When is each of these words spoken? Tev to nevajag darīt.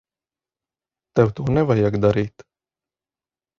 Tev 1.19 1.35
to 1.41 1.45
nevajag 1.59 2.01
darīt. 2.07 2.47